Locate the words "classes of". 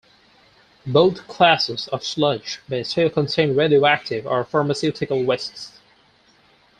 1.27-2.03